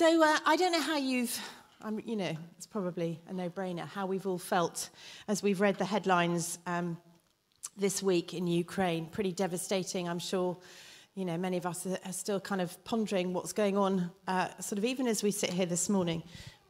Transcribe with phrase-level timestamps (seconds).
[0.00, 1.38] So uh, I don't know how you've,
[1.82, 4.88] um, you know, it's probably a no-brainer how we've all felt
[5.28, 6.96] as we've read the headlines um,
[7.76, 9.04] this week in Ukraine.
[9.04, 10.56] Pretty devastating, I'm sure.
[11.16, 14.78] You know, many of us are still kind of pondering what's going on, uh, sort
[14.78, 16.22] of even as we sit here this morning.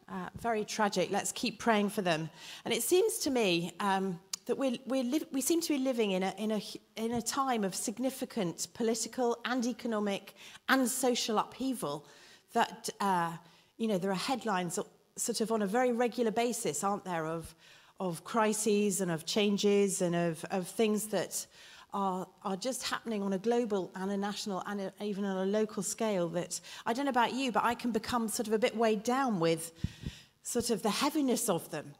[0.08, 1.12] Uh, very tragic.
[1.12, 2.30] Let's keep praying for them.
[2.64, 6.10] And it seems to me um, that we're, we're li- we seem to be living
[6.10, 6.62] in a, in, a,
[6.96, 10.34] in a time of significant political and economic
[10.68, 12.04] and social upheaval
[12.52, 13.32] that, uh,
[13.76, 14.78] you know, there are headlines
[15.16, 17.54] sort of on a very regular basis, aren't there, of,
[17.98, 21.46] of crises and of changes and of, of things that
[21.92, 25.50] are, are just happening on a global and a national and a, even on a
[25.50, 28.58] local scale that I don't know about you, but I can become sort of a
[28.58, 29.72] bit weighed down with
[30.42, 31.92] sort of the heaviness of them.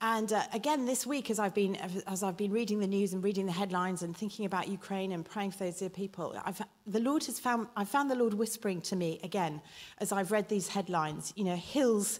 [0.00, 3.22] And uh, again, this week, as I've, been, as I've been reading the news and
[3.22, 7.00] reading the headlines and thinking about Ukraine and praying for those dear people, I've, the
[7.00, 9.62] Lord has found, I've found the Lord whispering to me again
[9.98, 12.18] as I've read these headlines, you know, Hils,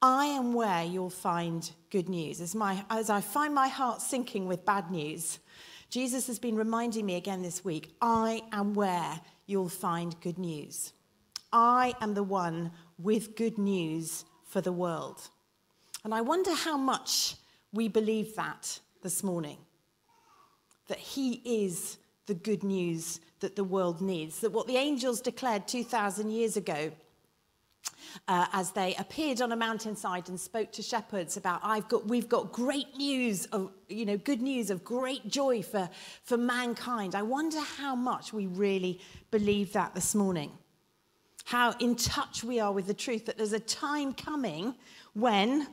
[0.00, 2.40] I am where you'll find good news.
[2.40, 5.40] As, my, as I find my heart sinking with bad news,
[5.90, 10.92] Jesus has been reminding me again this week I am where you'll find good news.
[11.52, 15.20] I am the one with good news for the world.
[16.04, 17.36] And I wonder how much
[17.72, 19.58] we believe that this morning.
[20.88, 21.98] That He is
[22.28, 24.40] the good news that the world needs.
[24.40, 26.92] That what the angels declared 2,000 years ago
[28.28, 32.28] uh, as they appeared on a mountainside and spoke to shepherds about I've got we've
[32.28, 35.88] got great news of you know good news of great joy for
[36.22, 40.52] for mankind I wonder how much we really believe that this morning
[41.44, 44.74] how in touch we are with the truth that there's a time coming
[45.14, 45.66] when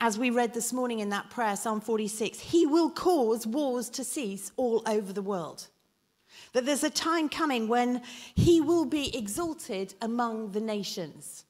[0.00, 4.04] as we read this morning in that prayer, Psalm 46, he will cause wars to
[4.04, 5.68] cease all over the world.
[6.52, 8.02] That there's a time coming when
[8.34, 11.44] he will be exalted among the nations.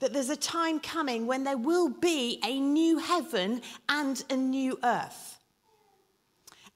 [0.00, 4.78] That there's a time coming when there will be a new heaven and a new
[4.84, 5.38] earth.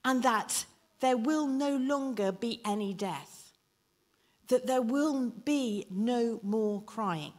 [0.03, 0.65] And that
[0.99, 3.53] there will no longer be any death.
[4.47, 7.33] That there will be no more crying,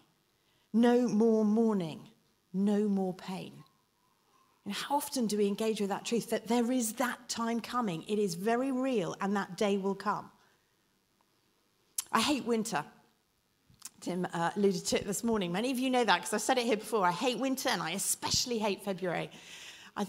[0.72, 2.08] no more mourning
[2.52, 3.61] no more pain.
[4.64, 8.04] And how often do we engage with that truth that there is that time coming?
[8.08, 10.30] It is very real, and that day will come.
[12.12, 12.84] I hate winter.
[14.00, 15.52] Tim uh, alluded to it this morning.
[15.52, 17.06] Many of you know that because I've said it here before.
[17.06, 19.30] I hate winter, and I especially hate February.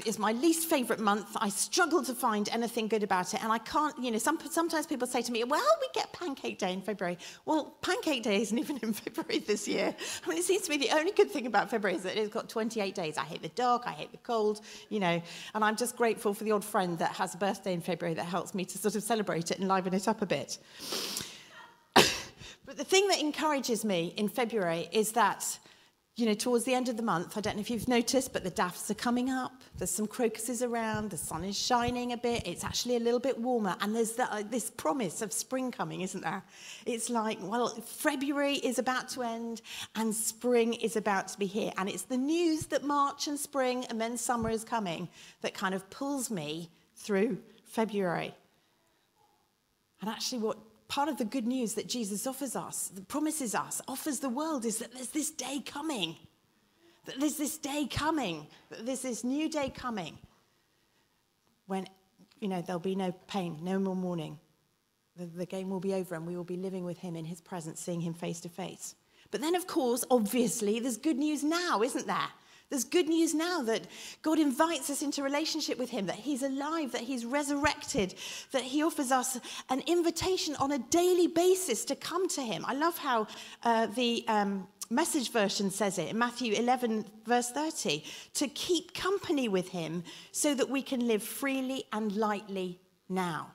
[0.06, 1.36] It's my least favorite month.
[1.36, 3.44] I struggle to find anything good about it.
[3.44, 6.58] And I can't, you know, some, sometimes people say to me, well, we get Pancake
[6.58, 7.18] Day in February.
[7.46, 9.94] Well, Pancake Day isn't even in February this year.
[10.26, 12.34] I mean, it seems to me the only good thing about February is that it's
[12.34, 13.18] got 28 days.
[13.18, 15.22] I hate the dark, I hate the cold, you know,
[15.54, 18.26] and I'm just grateful for the odd friend that has a birthday in February that
[18.26, 20.60] helps me to sort of celebrate it and liven it up a bit.
[21.94, 25.60] but the thing that encourages me in February is that
[26.16, 28.44] you know, towards the end of the month, I don't know if you've noticed, but
[28.44, 29.64] the daffs are coming up.
[29.80, 31.10] There's some crocuses around.
[31.10, 32.46] The sun is shining a bit.
[32.46, 33.76] It's actually a little bit warmer.
[33.82, 36.44] And there's the, uh, this promise of spring coming, isn't there?
[36.86, 39.64] It's like, well, February is about to end
[39.96, 41.72] and spring is about to be here.
[41.78, 45.10] And it's the news that March and spring and then summer is coming
[45.42, 48.36] that kind of pulls me through February.
[50.00, 50.60] And actually, what
[50.94, 54.78] part of the good news that Jesus offers us, promises us, offers the world is
[54.78, 56.16] that there's this day coming.
[57.06, 58.46] That there's this day coming.
[58.70, 60.20] That there's this new day coming
[61.66, 61.88] when,
[62.40, 64.38] you know, there'll be no pain, no more mourning.
[65.18, 67.42] The, the game will be over and we will be living with him in his
[67.42, 68.94] presence, seeing him face to face.
[69.32, 72.30] But then, of course, obviously, there's good news now, isn't there?
[72.70, 73.88] There's good news now that
[74.22, 78.16] God invites us into relationship with Him, that He's alive, that He's resurrected,
[78.52, 82.66] that He offers us an invitation on a daily basis to come to Him.
[82.68, 83.28] I love how
[83.64, 88.04] uh, the um, message version says it in Matthew 11, verse 30
[88.36, 92.80] to keep company with Him so that we can live freely and lightly
[93.10, 93.52] now.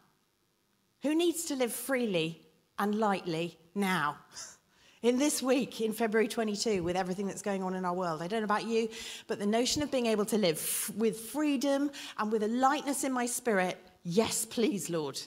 [1.03, 2.43] Who needs to live freely
[2.79, 4.19] and lightly now?
[5.03, 8.23] in this week, in February 22, with everything that's going on in our world.
[8.23, 8.89] I don't know about you,
[9.27, 13.05] but the notion of being able to live f- with freedom and with a lightness
[13.05, 15.21] in my spirit, yes, please, Lord.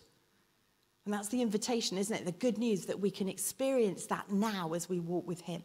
[1.05, 2.25] And that's the invitation, isn't it?
[2.25, 5.63] The good news that we can experience that now as we walk with Him.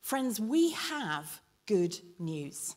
[0.00, 2.76] Friends, we have good news.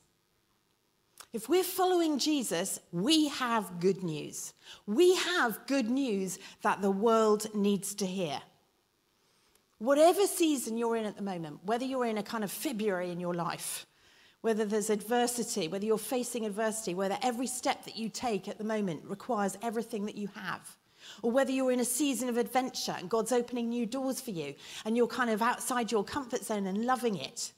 [1.33, 4.53] If we're following Jesus, we have good news.
[4.85, 8.39] We have good news that the world needs to hear.
[9.79, 13.19] Whatever season you're in at the moment, whether you're in a kind of February in
[13.19, 13.85] your life,
[14.41, 18.63] whether there's adversity, whether you're facing adversity, whether every step that you take at the
[18.63, 20.77] moment requires everything that you have,
[21.21, 24.53] or whether you're in a season of adventure and God's opening new doors for you
[24.85, 27.51] and you're kind of outside your comfort zone and loving it.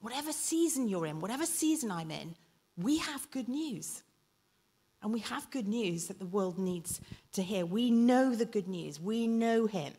[0.00, 2.34] Whatever season you're in, whatever season I'm in,
[2.76, 4.02] we have good news.
[5.02, 7.00] And we have good news that the world needs
[7.32, 7.64] to hear.
[7.64, 9.92] We know the good news, we know Him.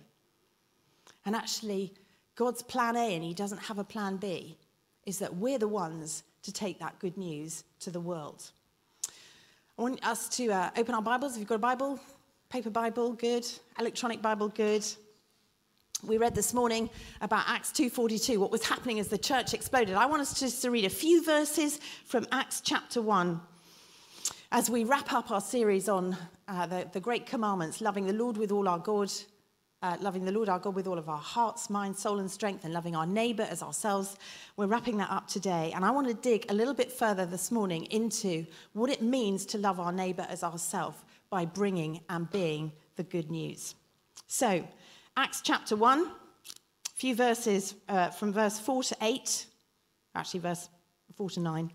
[1.26, 1.94] And actually,
[2.36, 4.58] God's plan A, and He doesn't have a plan B,
[5.06, 8.52] is that we're the ones to take that good news to the world.
[9.78, 11.34] I want us to uh, open our Bibles.
[11.34, 12.00] If you've got a Bible,
[12.50, 13.46] paper Bible, good.
[13.80, 14.86] Electronic Bible, good.
[16.02, 16.90] We read this morning
[17.20, 19.96] about Acts 2:42, what was happening as the church exploded.
[19.96, 23.42] I want us just to read a few verses from Acts chapter 1
[24.52, 26.16] as we wrap up our series on
[26.48, 29.12] uh, the, the great commandments, loving the Lord with all our God,
[29.82, 32.66] uh, loving the Lord our God with all of our hearts, mind, soul, and strength,
[32.66, 34.18] and loving our neighbor as ourselves.
[34.58, 35.72] We're wrapping that up today.
[35.74, 39.46] And I want to dig a little bit further this morning into what it means
[39.48, 40.98] to love our neighbor as ourselves
[41.30, 43.76] by bringing and being the good news.
[44.28, 44.68] So,
[45.16, 46.10] Acts chapter 1, a
[46.96, 49.46] few verses uh, from verse 4 to 8,
[50.16, 50.70] actually, verse
[51.16, 51.72] 4 to 9.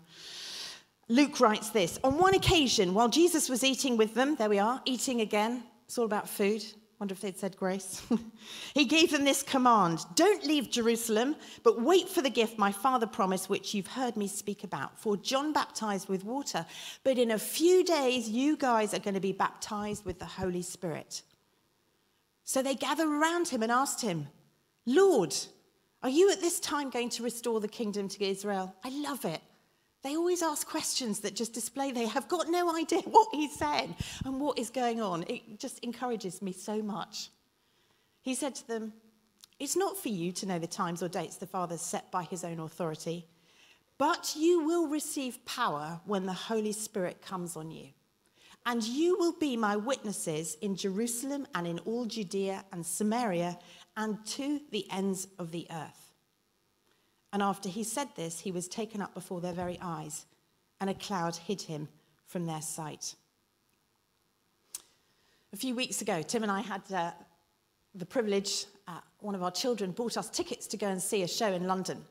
[1.09, 4.81] Luke writes this On one occasion, while Jesus was eating with them, there we are,
[4.85, 6.63] eating again, it's all about food.
[6.99, 8.01] Wonder if they'd said grace.
[8.73, 13.05] he gave them this command Don't leave Jerusalem, but wait for the gift my father
[13.05, 14.99] promised, which you've heard me speak about.
[14.99, 16.65] For John baptized with water,
[17.03, 20.61] but in a few days, you guys are going to be baptized with the Holy
[20.61, 21.21] Spirit.
[22.45, 24.27] So they gathered around him and asked him,
[24.85, 25.35] Lord,
[26.03, 28.73] are you at this time going to restore the kingdom to Israel?
[28.83, 29.41] I love it.
[30.05, 33.95] They always ask questions that just display they have got no idea what he's saying
[34.23, 35.23] and what is going on.
[35.27, 37.31] It just encourages me so much.
[38.21, 38.93] He said to them,
[39.57, 42.43] It's not for you to know the times or dates the Father set by his
[42.43, 43.25] own authority,
[43.97, 47.87] but you will receive power when the Holy Spirit comes on you.
[48.63, 53.57] And you will be my witnesses in Jerusalem and in all Judea and Samaria
[53.97, 56.04] and to the ends of the earth.
[57.35, 60.25] And after he said this, he was taken up before their very eyes,
[60.79, 61.89] and a cloud hid him
[62.27, 63.13] from their sight.
[65.51, 67.11] A few weeks ago, Tim and I had uh,
[67.93, 71.27] the privilege, uh, one of our children bought us tickets to go and see a
[71.27, 72.05] show in London.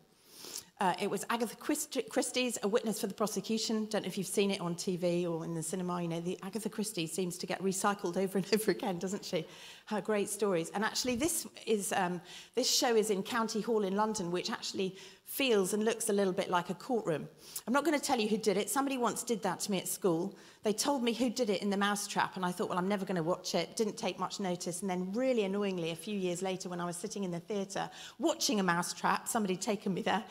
[0.80, 3.86] Uh, it was Agatha Christie's, a witness for the prosecution.
[3.86, 6.02] Don't know if you've seen it on TV or in the cinema.
[6.02, 9.46] You know, the Agatha Christie seems to get recycled over and over again, doesn't she?
[9.86, 10.70] Her great stories.
[10.74, 12.20] And actually, this is um,
[12.56, 14.96] this show is in County Hall in London, which actually
[15.34, 17.28] feels and looks a little bit like a courtroom.
[17.66, 18.70] I'm not going to tell you who did it.
[18.70, 20.36] Somebody once did that to me at school.
[20.62, 23.04] They told me who did it in the mousetrap, and I thought, well, I'm never
[23.04, 23.74] going to watch it.
[23.74, 24.80] Didn't take much notice.
[24.80, 27.90] And then, really annoyingly, a few years later, when I was sitting in the theatre
[28.20, 30.22] watching a mousetrap, somebody taken me there,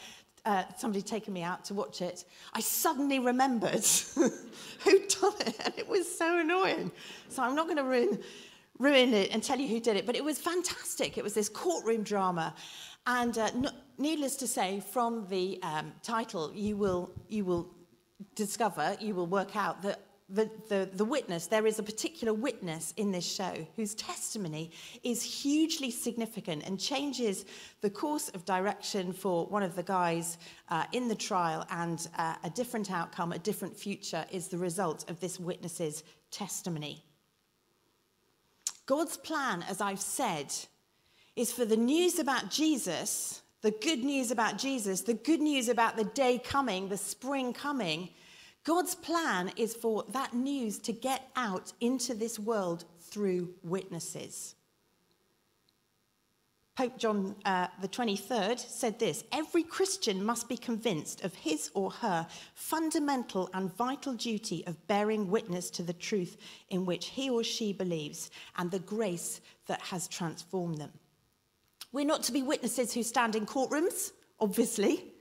[0.46, 2.24] uh, somebody taken me out to watch it,
[2.54, 3.84] I suddenly remembered
[4.16, 6.94] who'd done it, and it was so annoying.
[7.28, 8.20] So I'm not going to ruin,
[8.80, 11.18] ruin it and tell you who did it, but it was fantastic.
[11.18, 12.56] It was this courtroom drama.
[13.06, 13.50] And uh,
[13.98, 17.70] needless to say, from the um, title, you will, you will
[18.36, 20.00] discover, you will work out that
[20.34, 24.72] the, the, the witness, there is a particular witness in this show whose testimony
[25.04, 27.46] is hugely significant and changes
[27.82, 32.36] the course of direction for one of the guys uh, in the trial, and uh,
[32.44, 37.04] a different outcome, a different future is the result of this witness's testimony.
[38.88, 40.52] God's plan, as I've said,
[41.36, 45.98] is for the news about Jesus, the good news about Jesus, the good news about
[45.98, 48.10] the day coming, the spring coming
[48.64, 54.56] God's plan is for that news to get out into this world through witnesses.
[56.76, 61.92] Pope John uh, the 23rd said this Every Christian must be convinced of his or
[61.92, 66.38] her fundamental and vital duty of bearing witness to the truth
[66.70, 70.92] in which he or she believes and the grace that has transformed them.
[71.94, 75.14] We're not to be witnesses who stand in courtrooms, obviously.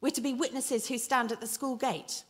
[0.00, 2.24] We're to be witnesses who stand at the school gate.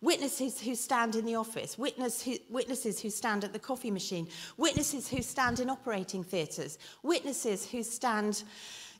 [0.00, 4.28] Witnesses who stand in the office, witness who, witnesses who stand at the coffee machine,
[4.56, 8.44] witnesses who stand in operating theatres, witnesses who stand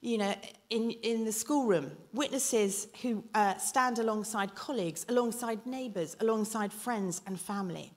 [0.03, 0.35] you know,
[0.71, 7.39] in, in the schoolroom, witnesses who uh, stand alongside colleagues, alongside neighbours, alongside friends and
[7.39, 7.93] family.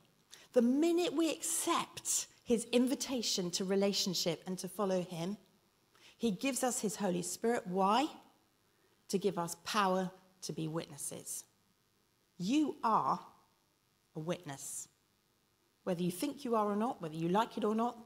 [0.52, 5.38] The minute we accept his invitation to relationship and to follow him,
[6.24, 7.68] he gives us his Holy Spirit.
[7.68, 8.08] Why?
[9.10, 10.10] To give us power
[10.44, 11.44] to be witnesses.
[12.38, 13.20] You are
[14.16, 14.88] a witness.
[15.84, 17.98] Whether you think you are or not, whether you like it or not,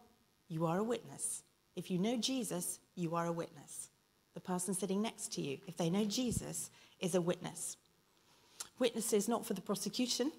[0.48, 1.44] you are a witness.
[1.76, 3.90] If you know Jesus, you are a witness.
[4.34, 7.78] The person sitting next to you, if they know Jesus, is a witness.
[8.80, 10.32] Witnesses not for the prosecution,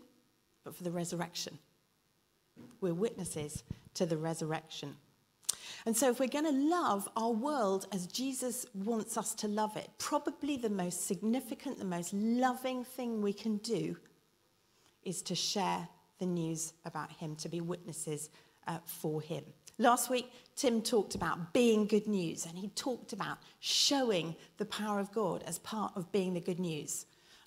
[0.65, 1.57] but for the resurrection.
[2.81, 3.63] We're witnesses
[3.95, 4.97] to the resurrection.
[5.89, 9.75] And so, if we're going to love our world as Jesus wants us to love
[9.75, 13.97] it, probably the most significant, the most loving thing we can do
[15.03, 18.29] is to share the news about Him, to be witnesses
[18.67, 19.43] uh, for Him.
[19.79, 25.01] Last week, Tim talked about being good news, and he talked about showing the power
[25.01, 27.07] of God as part of being the good news.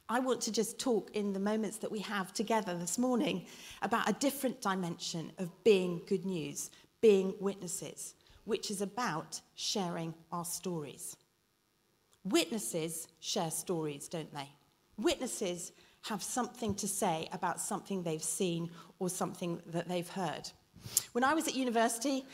[0.10, 3.46] I want to just talk in the moments that we have together this morning
[3.84, 6.72] about a different dimension of being good news,
[7.02, 11.16] being witnesses which is about sharing our stories.
[12.24, 14.50] Witnesses share stories, don't they?
[14.98, 15.72] Witnesses
[16.04, 18.70] have something to say about something they've seen
[19.00, 20.50] or something that they've heard.
[21.12, 22.26] When I was at university,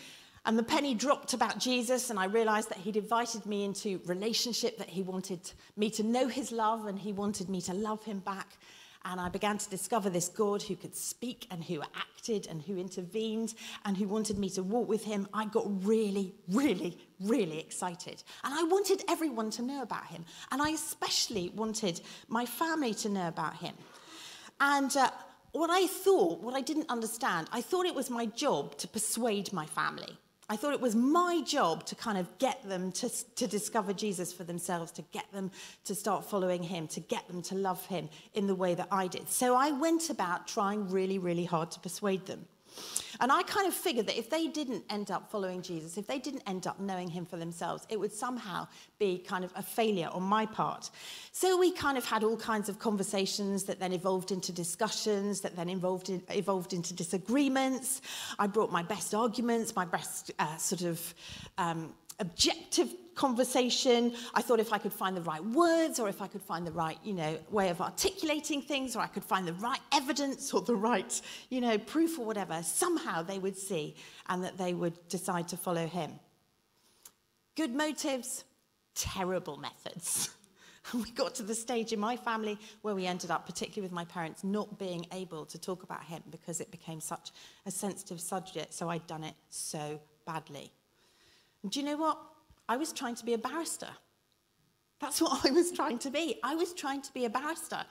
[0.46, 4.78] and the penny dropped about Jesus, and I realized that he'd invited me into relationship,
[4.78, 8.20] that he wanted me to know his love, and he wanted me to love him
[8.20, 8.58] back.
[9.06, 12.78] And I began to discover this God who could speak and who acted and who
[12.78, 13.54] intervened
[13.86, 15.28] and who wanted me to walk with him.
[15.34, 18.24] I got really, really, really excited.
[18.44, 20.26] And I wanted everyone to know about him.
[20.52, 23.76] And I especially wanted my family to know about him.
[24.60, 25.12] And uh,
[25.52, 29.54] what I thought, what I didn't understand, I thought it was my job to persuade
[29.54, 30.18] my family.
[30.50, 34.32] I thought it was my job to kind of get them to, to discover Jesus
[34.32, 35.52] for themselves, to get them
[35.84, 39.08] to start following him, to get them to love him in the way that I
[39.08, 39.28] did.
[39.30, 42.46] So I went about trying really, really hard to persuade them.
[43.20, 46.20] And I kind of figured that if they didn't end up following Jesus, if they
[46.20, 48.68] didn't end up knowing him for themselves, it would somehow
[49.00, 50.90] be kind of a failure on my part.
[51.32, 55.56] So we kind of had all kinds of conversations that then evolved into discussions, that
[55.56, 58.02] then evolved, in, evolved into disagreements.
[58.38, 61.14] I brought my best arguments, my best uh, sort of
[61.58, 64.14] um, objective conversation.
[64.34, 66.72] I thought if I could find the right words or if I could find the
[66.72, 70.62] right, you know, way of articulating things or I could find the right evidence or
[70.62, 73.96] the right, you know, proof or whatever, somehow they would see
[74.30, 76.12] and that they would decide to follow him.
[77.56, 78.46] Good motives,
[78.96, 80.30] terrible methods.
[80.94, 84.06] we got to the stage in my family where we ended up, particularly with my
[84.06, 87.32] parents, not being able to talk about him because it became such
[87.66, 88.74] a sensitive subject.
[88.74, 90.72] So I'd done it so badly.
[91.64, 92.20] And do you know what?
[92.70, 93.90] I was trying to be a barrister.
[95.00, 96.40] That's what I was trying to be.
[96.44, 97.86] I was trying to be a barrister,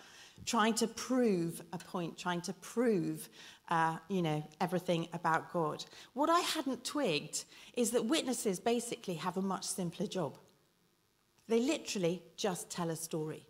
[0.45, 3.29] trying to prove a point, trying to prove,
[3.69, 5.85] uh, you know, everything about God.
[6.15, 7.45] What I hadn't twigged
[7.77, 10.37] is that witnesses basically have a much simpler job.
[11.49, 13.47] They literally just tell a story.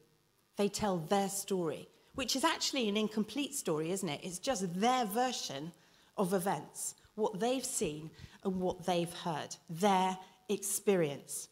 [0.57, 4.21] They tell their story, which is actually an incomplete story, isn't it?
[4.23, 5.73] It's just their version
[6.19, 8.11] of events, what they've seen
[8.45, 10.17] and what they've heard, their
[10.49, 11.49] experience.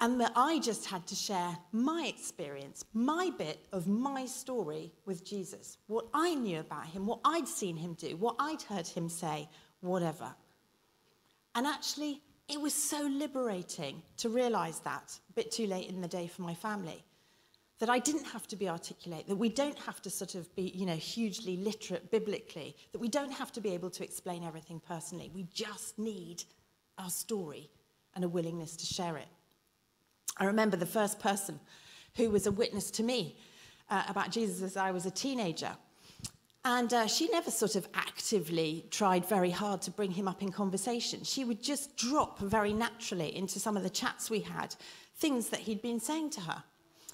[0.00, 5.24] And that I just had to share my experience, my bit of my story with
[5.24, 9.08] Jesus, what I knew about him, what I'd seen him do, what I'd heard him
[9.08, 9.48] say,
[9.80, 10.34] whatever.
[11.54, 16.08] And actually, it was so liberating to realize that a bit too late in the
[16.08, 17.04] day for my family.
[17.78, 20.72] That I didn't have to be articulate, that we don't have to sort of be,
[20.74, 24.80] you know, hugely literate biblically, that we don't have to be able to explain everything
[24.86, 25.30] personally.
[25.34, 26.44] We just need
[26.98, 27.70] our story
[28.14, 29.28] and a willingness to share it.
[30.38, 31.60] I remember the first person
[32.16, 33.36] who was a witness to me
[33.90, 35.70] uh, about Jesus as I was a teenager.
[36.64, 40.52] And uh, she never sort of actively tried very hard to bring him up in
[40.52, 41.24] conversation.
[41.24, 44.74] She would just drop very naturally into some of the chats we had
[45.16, 46.64] things that he'd been saying to her,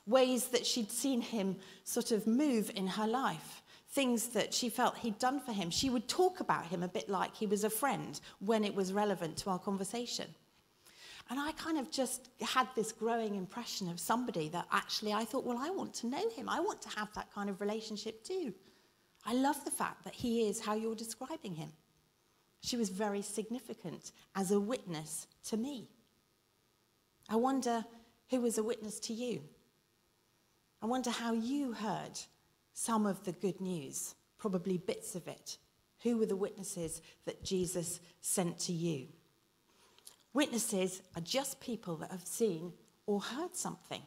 [0.07, 4.97] ways that she'd seen him sort of move in her life, things that she felt
[4.99, 5.71] he'd done for him.
[5.71, 8.93] She would talk about him a bit like he was a friend when it was
[8.93, 10.27] relevant to our conversation.
[11.31, 15.45] And I kind of just had this growing impression of somebody that actually I thought,
[15.45, 16.49] well, I want to know him.
[16.49, 18.55] I want to have that kind of relationship too.
[19.27, 21.71] I love the fact that he is how you're describing him.
[22.61, 25.91] She was very significant as a witness to me.
[27.29, 27.85] I wonder
[28.31, 29.43] who was a witness to you.
[30.81, 32.19] I wonder how you heard
[32.73, 35.59] some of the good news, probably bits of it.
[36.03, 39.09] Who were the witnesses that Jesus sent to you?
[40.35, 42.73] Witnesses are just people that have seen
[43.07, 44.03] or heard something.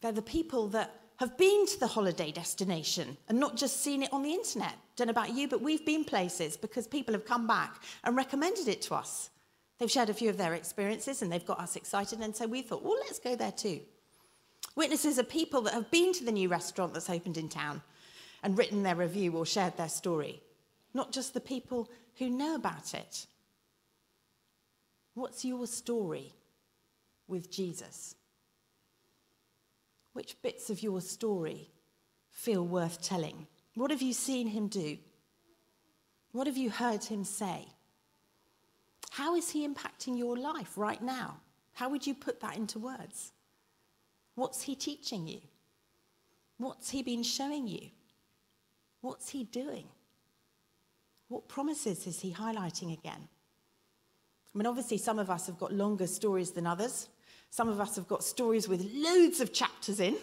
[0.00, 4.12] They're the people that have been to the holiday destination and not just seen it
[4.12, 4.74] on the internet.
[4.96, 8.68] Don't know about you, but we've been places because people have come back and recommended
[8.68, 9.30] it to us.
[9.78, 12.62] They've shared a few of their experiences and they've got us excited, and so we
[12.62, 13.80] thought, well, let's go there too.
[14.76, 17.80] Witnesses are people that have been to the new restaurant that's opened in town
[18.42, 20.42] and written their review or shared their story,
[20.94, 23.26] not just the people who know about it.
[25.14, 26.32] What's your story
[27.28, 28.16] with Jesus?
[30.12, 31.70] Which bits of your story
[32.30, 33.46] feel worth telling?
[33.74, 34.98] What have you seen him do?
[36.32, 37.66] What have you heard him say?
[39.10, 41.36] How is he impacting your life right now?
[41.74, 43.32] How would you put that into words?
[44.34, 45.40] What's he teaching you?
[46.58, 47.90] What's he been showing you?
[49.00, 49.84] What's he doing?
[51.28, 53.28] What promises is he highlighting again?
[54.54, 57.08] I mean, obviously, some of us have got longer stories than others.
[57.50, 60.16] Some of us have got stories with loads of chapters in.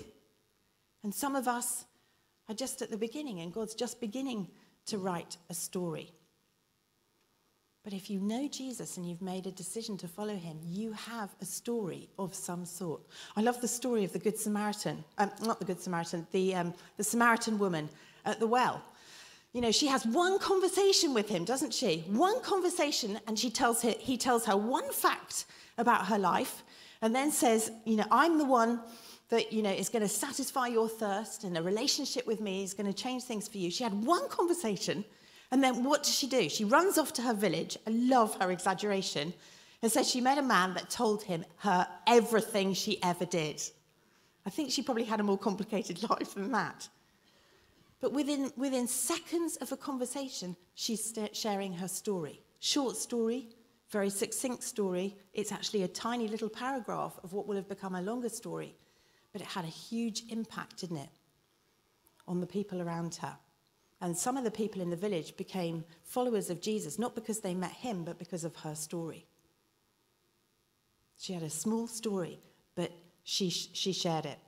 [1.03, 1.85] And some of us
[2.47, 4.47] are just at the beginning, and God's just beginning
[4.85, 6.11] to write a story.
[7.83, 11.33] But if you know Jesus and you've made a decision to follow him, you have
[11.41, 13.01] a story of some sort.
[13.35, 16.73] I love the story of the Good Samaritan, um, not the Good Samaritan, the, um,
[16.97, 17.89] the Samaritan woman
[18.23, 18.83] at the well.
[19.53, 22.05] You know, she has one conversation with him, doesn't she?
[22.07, 25.45] One conversation, and she tells her, he tells her one fact
[25.77, 26.63] about her life,
[27.01, 28.81] and then says, You know, I'm the one
[29.29, 32.73] that, you know, is going to satisfy your thirst, and a relationship with me is
[32.73, 33.69] going to change things for you.
[33.71, 35.03] She had one conversation
[35.51, 36.49] and then what does she do?
[36.49, 37.77] She runs off to her village.
[37.85, 39.33] I love her exaggeration.
[39.81, 43.61] And says she met a man that told him her everything she ever did.
[44.45, 46.87] I think she probably had a more complicated life than that.
[48.01, 52.41] But within, within seconds of a conversation, she's sharing her story.
[52.59, 53.49] Short story,
[53.91, 55.15] very succinct story.
[55.33, 58.75] It's actually a tiny little paragraph of what will have become a longer story.
[59.31, 61.09] But it had a huge impact, didn't it,
[62.27, 63.37] on the people around her.
[64.01, 67.53] And some of the people in the village became followers of Jesus, not because they
[67.53, 69.27] met him, but because of her story.
[71.19, 72.39] She had a small story,
[72.73, 72.91] but
[73.23, 74.39] she, she shared it.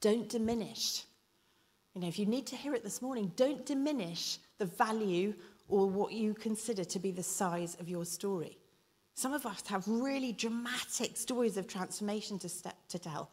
[0.00, 1.02] Don't diminish.
[1.94, 5.34] You know, if you need to hear it this morning, don't diminish the value
[5.68, 8.58] or what you consider to be the size of your story.
[9.14, 13.30] Some of us have really dramatic stories of transformation to, step, to tell,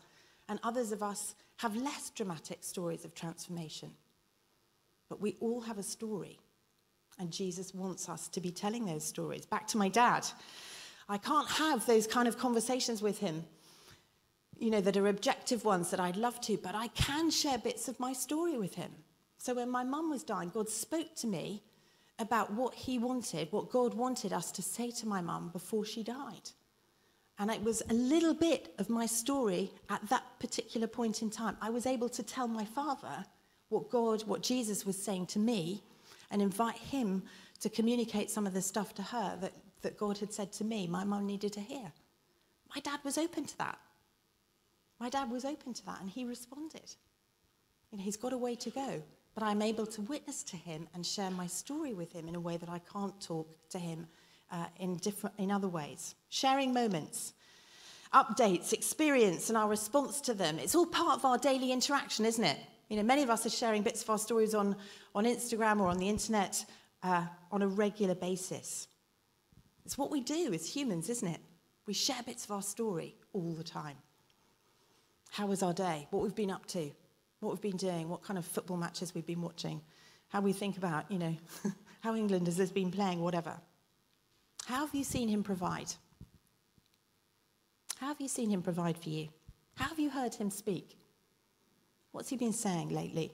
[0.50, 3.92] and others of us have less dramatic stories of transformation.
[5.08, 6.38] But we all have a story.
[7.18, 9.46] And Jesus wants us to be telling those stories.
[9.46, 10.26] Back to my dad.
[11.10, 13.44] I can't have those kind of conversations with him,
[14.60, 17.88] you know, that are objective ones that I'd love to, but I can share bits
[17.88, 18.92] of my story with him.
[19.38, 21.64] So when my mum was dying, God spoke to me
[22.20, 26.04] about what he wanted, what God wanted us to say to my mum before she
[26.04, 26.52] died.
[27.40, 31.56] And it was a little bit of my story at that particular point in time.
[31.62, 33.26] I was able to tell my father
[33.70, 35.82] what God, what Jesus was saying to me,
[36.32, 37.24] and invite him
[37.62, 40.86] to communicate some of the stuff to her that, that God had said to me,
[40.86, 41.94] my mum needed to hear.
[42.76, 43.80] My dad was open to that.
[45.00, 46.96] My dad was open to that, and he responded.
[47.92, 49.02] You know, he's got a way to go,
[49.34, 52.40] but I'm able to witness to him and share my story with him in a
[52.40, 54.08] way that I can't talk to him
[54.52, 56.16] uh, in, different, in other ways.
[56.30, 57.34] Sharing moments,
[58.14, 60.60] updates, experience, and our response to them.
[60.60, 62.58] It's all part of our daily interaction, isn't it?
[62.90, 64.76] You know, many of us are sharing bits of our stories on,
[65.16, 66.66] on Instagram or on the internet
[67.04, 68.88] uh, on a regular basis.
[69.86, 71.40] It's what we do as humans, isn't it?
[71.86, 73.96] We share bits of our story all the time.
[75.30, 76.08] How was our day?
[76.12, 76.92] What we've been up to?
[77.40, 78.10] What we've been doing?
[78.10, 79.82] What kind of football matches we've been watching?
[80.28, 81.36] How we think about, you know,
[82.02, 83.58] how England has been playing, whatever.
[84.66, 85.94] How have you seen him provide?
[87.98, 89.30] How have you seen him provide for you?
[89.76, 90.98] How have you heard him speak?
[92.12, 93.32] What's he been saying lately?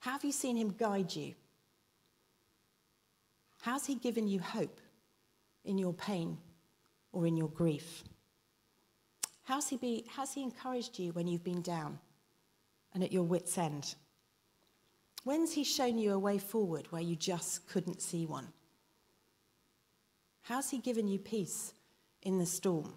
[0.00, 1.34] How have you seen him guide you?
[3.60, 4.80] How's he given you hope
[5.64, 6.38] in your pain
[7.12, 8.04] or in your grief?
[9.46, 12.00] How's he, be, how's he encouraged you when you've been down
[12.92, 13.94] and at your wits' end?
[15.22, 18.48] When's he shown you a way forward where you just couldn't see one?
[20.42, 21.74] How's he given you peace
[22.22, 22.92] in the storm?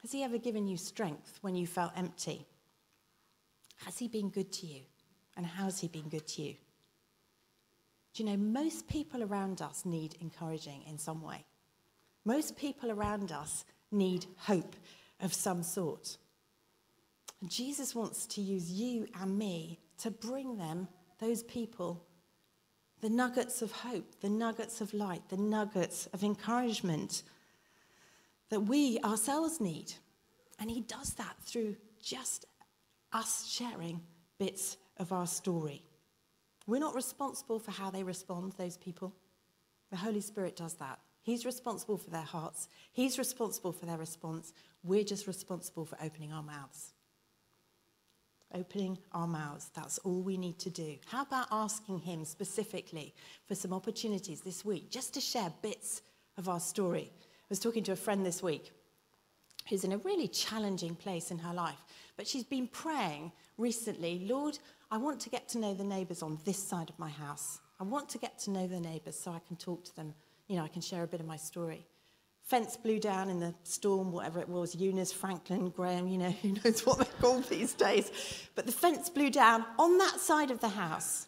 [0.00, 2.46] Has he ever given you strength when you felt empty?
[3.84, 4.80] Has he been good to you?
[5.36, 6.54] And how's he been good to you?
[8.14, 11.44] Do you know, most people around us need encouraging in some way.
[12.24, 14.76] Most people around us need hope
[15.20, 16.18] of some sort.
[17.40, 20.88] And Jesus wants to use you and me to bring them,
[21.20, 22.04] those people,
[23.00, 27.22] the nuggets of hope, the nuggets of light, the nuggets of encouragement
[28.50, 29.92] that we ourselves need.
[30.58, 32.46] And he does that through just
[33.12, 34.00] us sharing
[34.38, 35.82] bits of our story.
[36.66, 39.14] We're not responsible for how they respond, those people.
[39.90, 40.98] The Holy Spirit does that.
[41.24, 44.52] He's responsible for their hearts, He's responsible for their response.
[44.84, 46.92] We're just responsible for opening our mouths.
[48.54, 49.70] Opening our mouths.
[49.74, 50.96] That's all we need to do.
[51.06, 53.14] How about asking Him specifically
[53.46, 56.02] for some opportunities this week just to share bits
[56.36, 57.10] of our story?
[57.10, 58.70] I was talking to a friend this week
[59.70, 61.82] who's in a really challenging place in her life.
[62.18, 64.58] But she's been praying recently, Lord,
[64.90, 67.60] I want to get to know the neighbours on this side of my house.
[67.80, 70.14] I want to get to know the neighbours so I can talk to them.
[70.48, 71.86] You know, I can share a bit of my story.
[72.42, 76.56] Fence blew down in the storm, whatever it was, Eunice, Franklin, Graham, you know, who
[76.64, 78.10] knows what they're called these days.
[78.54, 81.26] But the fence blew down on that side of the house.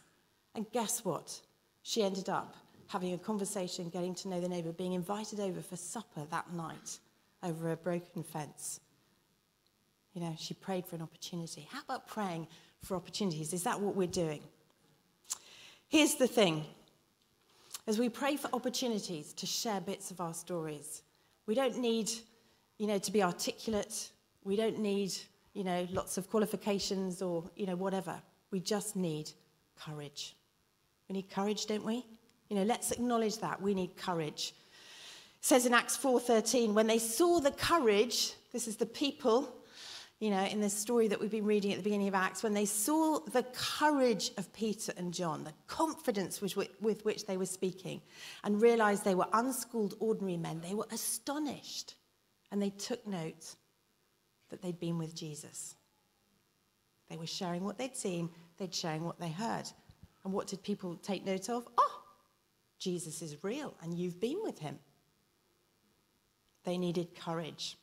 [0.55, 1.41] And guess what?
[1.83, 2.55] She ended up
[2.89, 6.99] having a conversation, getting to know the neighbour, being invited over for supper that night
[7.43, 8.81] over a broken fence.
[10.15, 11.69] You know, she prayed for an opportunity.
[11.71, 12.47] How about praying
[12.83, 13.53] for opportunities?
[13.53, 14.41] Is that what we're doing?
[15.89, 16.65] Here's the thing
[17.87, 21.03] as we pray for opportunities to share bits of our stories,
[21.47, 22.11] we don't need,
[22.79, 24.11] you know, to be articulate.
[24.45, 25.13] We don't need,
[25.55, 28.21] you know, lots of qualifications or, you know, whatever.
[28.51, 29.31] We just need
[29.79, 30.35] courage.
[31.09, 32.05] We need courage, don't we?
[32.49, 33.61] You know, let's acknowledge that.
[33.61, 34.55] We need courage.
[35.39, 39.53] It says in Acts 4:13, when they saw the courage, this is the people,
[40.19, 42.55] you know, in this story that we've been reading at the beginning of Acts, when
[42.55, 47.47] they saw the courage of Peter and John, the confidence with, with which they were
[47.47, 48.01] speaking,
[48.43, 51.97] and realized they were unschooled, ordinary men, they were astonished.
[52.51, 53.57] And they took note
[54.49, 55.75] that they'd been with Jesus.
[57.11, 59.65] They were sharing what they'd seen, they'd sharing what they heard.
[60.25, 61.69] And what did people take note of?
[61.77, 62.03] Oh,
[62.79, 64.79] Jesus is real, and you've been with him.
[66.65, 67.77] They needed courage.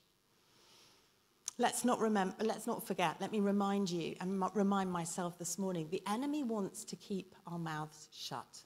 [1.60, 3.18] Let's not remember, let's not forget.
[3.22, 7.60] Let me remind you and remind myself this morning the enemy wants to keep our
[7.60, 8.64] mouths shut.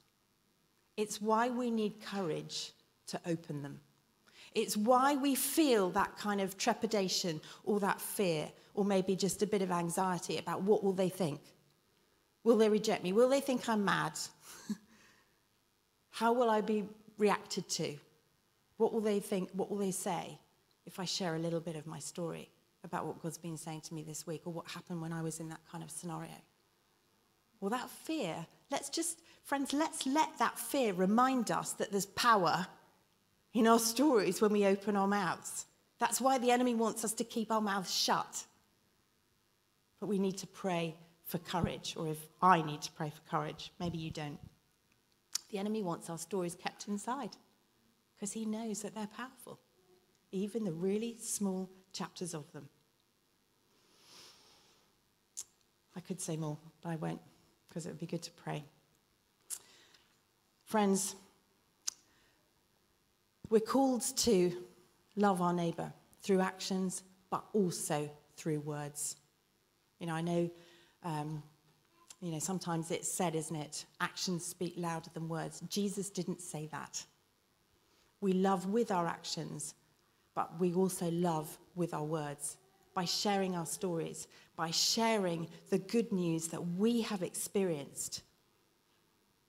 [0.96, 2.72] It's why we need courage
[3.08, 3.80] to open them.
[4.54, 9.46] It's why we feel that kind of trepidation or that fear or maybe just a
[9.46, 11.40] bit of anxiety about what will they think?
[12.42, 13.12] Will they reject me?
[13.12, 14.18] Will they think I'm mad?
[16.10, 16.84] How will I be
[17.18, 17.94] reacted to?
[18.78, 19.50] What will they think?
[19.52, 20.38] What will they say
[20.86, 22.48] if I share a little bit of my story?
[22.84, 25.40] About what God's been saying to me this week or what happened when I was
[25.40, 26.30] in that kind of scenario.
[27.60, 32.66] Well, that fear, let's just, friends, let's let that fear remind us that there's power
[33.52, 35.66] in our stories when we open our mouths.
[35.98, 38.44] That's why the enemy wants us to keep our mouths shut.
[39.98, 43.72] But we need to pray for courage, or if I need to pray for courage,
[43.80, 44.38] maybe you don't.
[45.50, 47.30] The enemy wants our stories kept inside
[48.14, 49.58] because he knows that they're powerful,
[50.30, 52.68] even the really small chapters of them.
[55.96, 57.20] I could say more, but I won't
[57.68, 58.64] because it would be good to pray.
[60.64, 61.16] Friends,
[63.50, 64.52] we're called to
[65.16, 69.16] love our neighbour through actions, but also through words.
[69.98, 70.50] You know, I know,
[71.02, 71.42] um,
[72.20, 73.84] you know, sometimes it's said, isn't it?
[74.00, 75.60] Actions speak louder than words.
[75.68, 77.04] Jesus didn't say that.
[78.20, 79.74] We love with our actions,
[80.38, 82.58] but we also love with our words
[82.94, 88.22] by sharing our stories, by sharing the good news that we have experienced.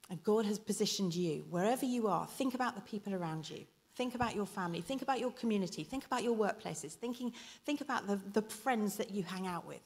[0.09, 3.65] And God has positioned you, wherever you are, think about the people around you.
[3.93, 4.81] Think about your family.
[4.81, 5.83] Think about your community.
[5.83, 6.93] Think about your workplaces.
[6.93, 7.33] Thinking,
[7.67, 9.83] think about the, the friends that you hang out with.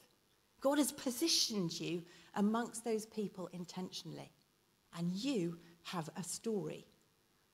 [0.62, 2.02] God has positioned you
[2.36, 4.32] amongst those people intentionally.
[4.98, 6.86] And you have a story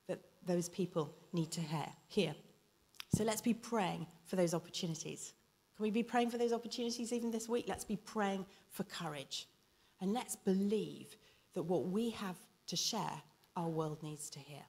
[0.07, 1.87] that those people need to hear.
[2.09, 2.35] hear.
[3.15, 5.33] So let's be praying for those opportunities.
[5.75, 7.65] Can we be praying for those opportunities even this week?
[7.67, 9.47] Let's be praying for courage.
[10.01, 11.17] And let's believe
[11.53, 13.21] that what we have to share,
[13.55, 14.61] our world needs to hear.